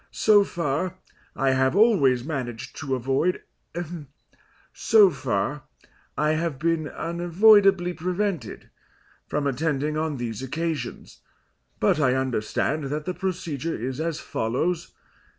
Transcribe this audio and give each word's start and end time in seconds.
So 0.09 0.43
far, 0.43 0.95
I 1.35 1.51
have 1.51 1.75
always 1.75 2.23
managed 2.23 2.75
to 2.77 2.95
avoid 2.95 3.43
so 4.73 5.11
far, 5.11 5.65
I 6.17 6.31
have 6.31 6.57
been 6.57 6.87
unavoidably 6.87 7.93
prevented 7.93 8.71
from 9.27 9.45
attending 9.45 9.97
on 9.97 10.17
these 10.17 10.41
occasions, 10.41 11.19
but 11.79 11.99
I 11.99 12.15
understand 12.15 12.85
that 12.85 13.05
the 13.05 13.13
procedure 13.13 13.75
is 13.75 14.01
as 14.01 14.19
follows. 14.19 14.91